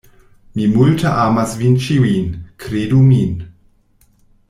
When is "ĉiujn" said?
1.89-2.33